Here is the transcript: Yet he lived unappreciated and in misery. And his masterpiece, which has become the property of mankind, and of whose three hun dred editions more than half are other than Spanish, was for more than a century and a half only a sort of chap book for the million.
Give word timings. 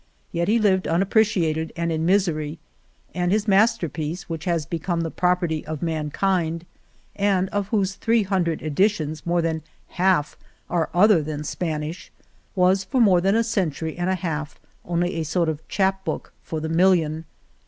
Yet 0.31 0.47
he 0.47 0.57
lived 0.57 0.87
unappreciated 0.87 1.71
and 1.75 1.91
in 1.91 2.07
misery. 2.07 2.57
And 3.13 3.31
his 3.31 3.47
masterpiece, 3.47 4.27
which 4.27 4.45
has 4.45 4.65
become 4.65 5.01
the 5.01 5.11
property 5.11 5.63
of 5.67 5.83
mankind, 5.83 6.65
and 7.15 7.49
of 7.49 7.67
whose 7.67 7.93
three 7.97 8.23
hun 8.23 8.45
dred 8.45 8.63
editions 8.63 9.27
more 9.27 9.43
than 9.43 9.61
half 9.89 10.39
are 10.71 10.89
other 10.91 11.21
than 11.21 11.43
Spanish, 11.43 12.11
was 12.55 12.83
for 12.83 12.99
more 12.99 13.21
than 13.21 13.35
a 13.35 13.43
century 13.43 13.95
and 13.95 14.09
a 14.09 14.15
half 14.15 14.59
only 14.83 15.13
a 15.17 15.23
sort 15.23 15.47
of 15.49 15.67
chap 15.67 16.03
book 16.03 16.33
for 16.41 16.59
the 16.59 16.67
million. 16.67 17.25